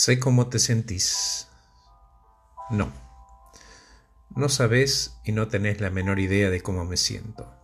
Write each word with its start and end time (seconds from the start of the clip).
Sé 0.00 0.18
cómo 0.18 0.46
te 0.46 0.58
sentís. 0.58 1.46
No. 2.70 2.90
No 4.34 4.48
sabés 4.48 5.18
y 5.26 5.32
no 5.32 5.48
tenés 5.48 5.82
la 5.82 5.90
menor 5.90 6.20
idea 6.20 6.48
de 6.48 6.62
cómo 6.62 6.86
me 6.86 6.96
siento. 6.96 7.54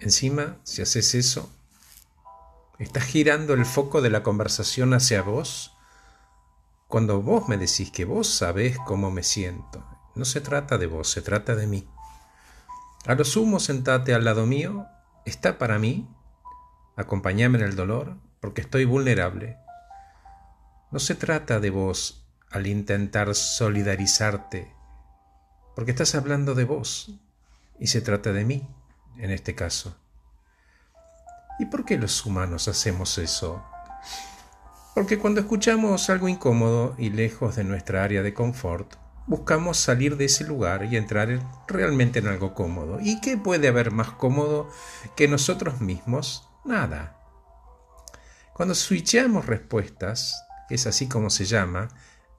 Encima, 0.00 0.58
si 0.64 0.82
haces 0.82 1.14
eso, 1.14 1.56
estás 2.80 3.04
girando 3.04 3.54
el 3.54 3.64
foco 3.64 4.02
de 4.02 4.10
la 4.10 4.24
conversación 4.24 4.92
hacia 4.92 5.22
vos 5.22 5.76
cuando 6.88 7.22
vos 7.22 7.48
me 7.48 7.58
decís 7.58 7.92
que 7.92 8.04
vos 8.04 8.26
sabés 8.26 8.76
cómo 8.84 9.12
me 9.12 9.22
siento. 9.22 9.86
No 10.16 10.24
se 10.24 10.40
trata 10.40 10.78
de 10.78 10.88
vos, 10.88 11.08
se 11.08 11.22
trata 11.22 11.54
de 11.54 11.68
mí. 11.68 11.88
A 13.06 13.14
lo 13.14 13.24
sumo, 13.24 13.60
sentate 13.60 14.14
al 14.14 14.24
lado 14.24 14.46
mío, 14.46 14.86
está 15.24 15.58
para 15.58 15.78
mí, 15.78 16.08
acompáñame 16.96 17.58
en 17.58 17.66
el 17.66 17.76
dolor, 17.76 18.16
porque 18.40 18.62
estoy 18.62 18.84
vulnerable. 18.84 19.63
No 20.94 21.00
se 21.00 21.16
trata 21.16 21.58
de 21.58 21.70
vos 21.70 22.24
al 22.52 22.68
intentar 22.68 23.34
solidarizarte, 23.34 24.72
porque 25.74 25.90
estás 25.90 26.14
hablando 26.14 26.54
de 26.54 26.62
vos, 26.62 27.18
y 27.80 27.88
se 27.88 28.00
trata 28.00 28.32
de 28.32 28.44
mí 28.44 28.68
en 29.18 29.32
este 29.32 29.56
caso. 29.56 29.96
¿Y 31.58 31.66
por 31.66 31.84
qué 31.84 31.98
los 31.98 32.24
humanos 32.24 32.68
hacemos 32.68 33.18
eso? 33.18 33.64
Porque 34.94 35.18
cuando 35.18 35.40
escuchamos 35.40 36.08
algo 36.10 36.28
incómodo 36.28 36.94
y 36.96 37.10
lejos 37.10 37.56
de 37.56 37.64
nuestra 37.64 38.04
área 38.04 38.22
de 38.22 38.32
confort, 38.32 38.94
buscamos 39.26 39.78
salir 39.78 40.16
de 40.16 40.26
ese 40.26 40.44
lugar 40.44 40.84
y 40.84 40.96
entrar 40.96 41.40
realmente 41.66 42.20
en 42.20 42.28
algo 42.28 42.54
cómodo. 42.54 43.00
¿Y 43.00 43.20
qué 43.20 43.36
puede 43.36 43.66
haber 43.66 43.90
más 43.90 44.12
cómodo 44.12 44.70
que 45.16 45.26
nosotros 45.26 45.80
mismos? 45.80 46.48
Nada. 46.64 47.18
Cuando 48.52 48.76
switchamos 48.76 49.46
respuestas, 49.46 50.43
es 50.70 50.86
así 50.86 51.08
como 51.08 51.30
se 51.30 51.44
llama, 51.44 51.88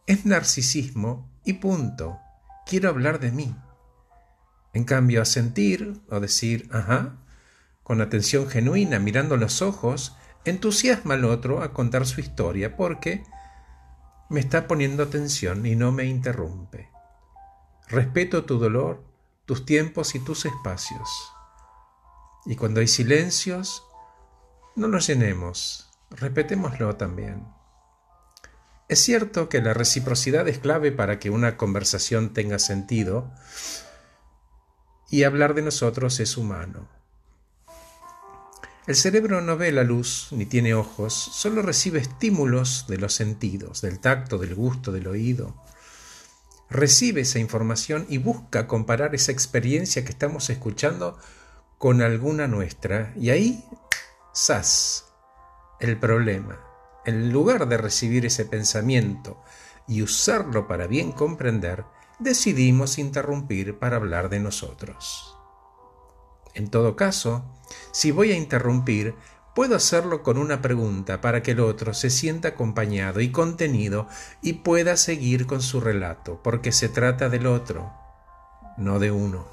es 0.08 0.26
narcisismo 0.26 1.30
y 1.44 1.54
punto. 1.54 2.20
Quiero 2.66 2.90
hablar 2.90 3.20
de 3.20 3.32
mí. 3.32 3.56
En 4.74 4.84
cambio, 4.84 5.24
sentir 5.26 6.02
o 6.10 6.20
decir, 6.20 6.68
ajá, 6.72 7.18
con 7.84 8.02
atención 8.02 8.48
genuina, 8.48 9.00
mirando 9.00 9.38
los 9.38 9.62
ojos, 9.62 10.18
entusiasma 10.44 11.14
al 11.14 11.26
otro 11.26 11.62
a 11.62 11.74
contar 11.74 12.06
su 12.06 12.20
historia 12.20 12.76
porque 12.76 13.24
me 14.30 14.40
está 14.40 14.68
poniendo 14.68 15.04
atención 15.04 15.66
y 15.66 15.76
no 15.76 15.92
me 15.92 16.06
interrumpe. 16.06 16.90
Respeto 17.88 18.46
tu 18.46 18.58
dolor, 18.58 19.04
tus 19.46 19.66
tiempos 19.66 20.16
y 20.16 20.20
tus 20.20 20.46
espacios. 20.46 21.08
Y 22.46 22.56
cuando 22.56 22.80
hay 22.80 22.88
silencios, 22.88 23.84
no 24.76 24.88
los 24.88 25.08
llenemos, 25.08 25.92
respetémoslo 26.10 26.96
también. 26.96 27.55
Es 28.88 29.00
cierto 29.00 29.50
que 29.50 29.62
la 29.62 29.74
reciprocidad 29.74 30.48
es 30.48 30.60
clave 30.60 30.92
para 30.92 31.18
que 31.18 31.32
una 31.32 31.58
conversación 31.58 32.34
tenga 32.34 32.60
sentido, 32.60 33.32
y 35.10 35.24
hablar 35.24 35.54
de 35.54 35.62
nosotros 35.62 36.20
es 36.20 36.38
humano. 36.38 36.88
El 38.86 38.96
cerebro 38.96 39.42
no 39.42 39.58
ve 39.58 39.72
la 39.72 39.84
luz 39.84 40.28
ni 40.32 40.46
tiene 40.46 40.76
ojos, 40.76 41.14
solo 41.14 41.64
recibe 41.64 42.00
estímulos 42.00 42.86
de 42.88 42.98
los 42.98 43.14
sentidos, 43.14 43.82
del 43.82 44.00
tacto, 44.00 44.38
del 44.38 44.54
gusto, 44.54 44.92
del 44.92 45.08
oído. 45.08 45.56
Recibe 46.70 47.22
esa 47.22 47.40
información 47.40 48.06
y 48.10 48.20
busca 48.20 48.68
comparar 48.68 49.16
esa 49.16 49.32
experiencia 49.32 50.04
que 50.04 50.12
estamos 50.12 50.50
escuchando 50.52 51.18
con 51.80 52.04
alguna 52.04 52.48
nuestra. 52.48 53.14
Y 53.16 53.32
ahí, 53.32 53.66
¡zas! 54.36 55.06
El 55.80 56.00
problema. 56.00 56.65
En 57.06 57.32
lugar 57.32 57.68
de 57.68 57.78
recibir 57.78 58.26
ese 58.26 58.46
pensamiento 58.46 59.42
y 59.88 60.02
usarlo 60.02 60.68
para 60.68 60.88
bien 60.88 61.12
comprender, 61.12 61.86
decidimos 62.20 62.98
interrumpir 62.98 63.78
para 63.78 63.98
hablar 63.98 64.30
de 64.30 64.40
nosotros. 64.40 65.38
En 66.56 66.70
todo 66.70 66.96
caso, 66.96 67.44
si 67.92 68.12
voy 68.12 68.32
a 68.32 68.38
interrumpir, 68.38 69.16
puedo 69.54 69.76
hacerlo 69.76 70.24
con 70.24 70.38
una 70.38 70.62
pregunta 70.62 71.22
para 71.22 71.44
que 71.44 71.52
el 71.52 71.60
otro 71.60 71.94
se 71.94 72.10
sienta 72.10 72.50
acompañado 72.50 73.22
y 73.22 73.32
contenido 73.32 74.08
y 74.42 74.54
pueda 74.54 74.98
seguir 74.98 75.46
con 75.46 75.62
su 75.62 75.82
relato, 75.82 76.42
porque 76.44 76.72
se 76.72 76.90
trata 76.90 77.30
del 77.30 77.46
otro, 77.46 77.94
no 78.78 79.00
de 79.00 79.12
uno. 79.12 79.46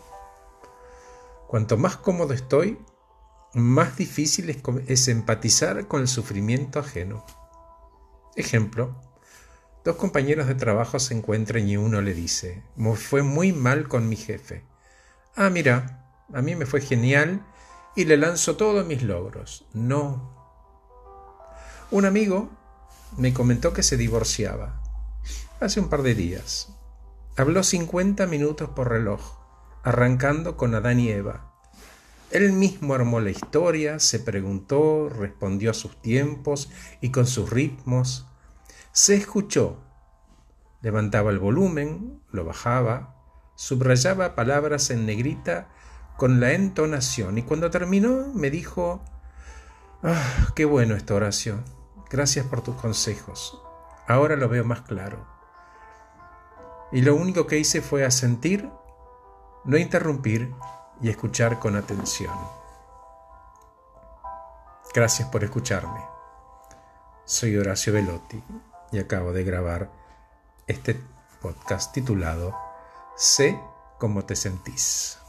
Cuanto 1.49 1.77
más 1.77 1.97
cómodo 1.99 2.33
estoy, 2.33 2.79
más 3.53 3.97
difícil 3.97 4.49
es, 4.87 5.09
empatizar 5.09 5.87
con 5.87 6.01
el 6.01 6.09
sufrimiento 6.09 6.79
ajeno. 6.79 7.27
Ejemplo, 8.37 8.97
Dos 9.85 9.97
compañeros 9.97 10.47
de 10.47 10.55
trabajo 10.55 11.01
se 11.01 11.13
encuentran 11.13 11.69
y 11.69 11.77
uno 11.77 12.01
le 12.03 12.15
dice, 12.15 12.63
me 12.77 12.95
fue 12.95 13.23
muy 13.23 13.53
mal 13.53 13.89
con 13.89 14.09
mi 14.09 14.15
jefe. 14.15 14.65
Ah, 15.35 15.51
mira, 15.51 16.07
a 16.33 16.41
mí 16.41 16.55
me 16.55 16.67
fue 16.67 16.81
genial 16.81 17.45
y 17.97 18.05
le 18.05 18.17
lanzo 18.17 18.57
todos 18.57 18.87
mis 18.87 19.03
logros. 19.03 19.67
No. 19.73 20.37
Un 21.91 22.05
amigo 22.05 22.49
me 23.17 23.35
comentó 23.35 23.73
que 23.73 23.83
se 23.83 23.97
divorciaba 23.97 24.81
hace 25.59 25.81
un 25.81 25.89
par 25.89 26.03
de 26.03 26.15
días. 26.15 26.69
Habló 27.37 27.65
50 27.65 28.29
minutos 28.29 28.71
por 28.71 28.89
reloj, 28.89 29.37
arrancando 29.83 30.57
con 30.57 30.77
Adán 30.77 31.01
y 31.01 31.09
Eva. 31.09 31.52
Él 32.33 32.53
mismo 32.53 32.95
armó 32.95 33.21
la 33.21 33.29
historia, 33.29 33.99
se 33.99 34.19
preguntó, 34.19 35.11
respondió 35.11 35.71
a 35.71 35.75
sus 35.75 36.01
tiempos 36.01 36.71
y 37.03 37.11
con 37.11 37.27
sus 37.27 37.51
ritmos, 37.51 38.27
se 38.91 39.17
escuchó. 39.17 39.83
Levantaba 40.81 41.31
el 41.31 41.39
volumen, 41.39 42.23
lo 42.31 42.47
bajaba, 42.47 43.17
subrayaba 43.55 44.35
palabras 44.35 44.89
en 44.89 45.05
negrita 45.05 45.69
con 46.17 46.41
la 46.41 46.53
entonación 46.53 47.37
y 47.37 47.43
cuando 47.43 47.71
terminó 47.71 48.33
me 48.35 48.51
dijo, 48.51 49.05
ah, 50.03 50.53
qué 50.57 50.65
bueno 50.65 50.95
esta 50.95 51.15
oración, 51.15 51.63
gracias 52.11 52.47
por 52.47 52.63
tus 52.63 52.77
consejos, 52.77 53.61
ahora 54.09 54.37
lo 54.37 54.49
veo 54.49 54.65
más 54.65 54.81
claro. 54.81 55.27
Y 56.93 57.03
lo 57.03 57.15
único 57.15 57.47
que 57.47 57.59
hice 57.59 57.83
fue 57.83 58.05
asentir, 58.07 58.71
no 59.65 59.77
interrumpir 59.77 60.51
y 61.01 61.09
escuchar 61.09 61.59
con 61.59 61.77
atención. 61.77 62.35
Gracias 64.95 65.29
por 65.29 65.43
escucharme. 65.43 66.01
Soy 67.25 67.57
Horacio 67.57 67.93
Velotti 67.93 68.43
y 68.91 68.99
acabo 68.99 69.33
de 69.33 69.45
grabar 69.45 69.91
este 70.67 71.01
podcast 71.41 71.93
titulado 71.95 72.55
Sé 73.17 73.59
cómo 73.99 74.25
te 74.25 74.37
sentís. 74.37 75.22